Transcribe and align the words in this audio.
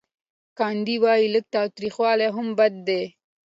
ګاندي 0.57 0.95
وايي 1.03 1.27
لږ 1.33 1.45
تاوتریخوالی 1.55 2.29
هم 2.35 2.47
بد 2.57 2.73
دی. 2.87 3.03